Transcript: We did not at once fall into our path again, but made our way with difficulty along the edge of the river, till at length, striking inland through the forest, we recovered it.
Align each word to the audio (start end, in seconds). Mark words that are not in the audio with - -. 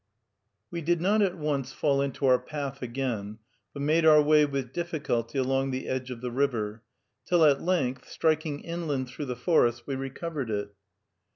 We 0.71 0.81
did 0.81 0.99
not 0.99 1.21
at 1.21 1.37
once 1.37 1.71
fall 1.71 2.01
into 2.01 2.25
our 2.25 2.39
path 2.39 2.81
again, 2.81 3.37
but 3.71 3.83
made 3.83 4.03
our 4.03 4.19
way 4.19 4.45
with 4.47 4.73
difficulty 4.73 5.37
along 5.37 5.69
the 5.69 5.87
edge 5.87 6.09
of 6.09 6.21
the 6.21 6.31
river, 6.31 6.81
till 7.23 7.45
at 7.45 7.61
length, 7.61 8.09
striking 8.09 8.61
inland 8.61 9.09
through 9.09 9.25
the 9.25 9.35
forest, 9.35 9.83
we 9.85 9.93
recovered 9.93 10.49
it. 10.49 10.73